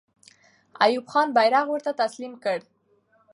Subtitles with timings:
[0.83, 2.59] ایوب خان بیرغ ورته تسلیم کړ.